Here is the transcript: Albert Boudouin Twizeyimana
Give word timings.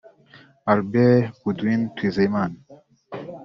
Albert 0.71 1.21
Boudouin 1.41 1.81
Twizeyimana 1.95 2.57